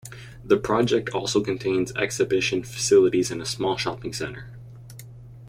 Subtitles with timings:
[0.43, 4.47] The project also contains exhibition facilities and a small shopping center.